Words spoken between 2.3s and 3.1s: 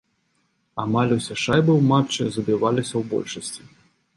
забіваліся ў